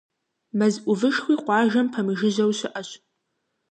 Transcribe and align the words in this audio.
Мэз 0.57 0.75
ӏувышхуи 0.83 1.35
къуажэм 1.45 1.87
пэмыжыжьэу 1.93 2.51
щыӏэщ. 2.57 2.89